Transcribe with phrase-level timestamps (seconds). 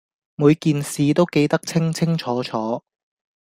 [0.33, 2.81] 每件事都記得清清楚楚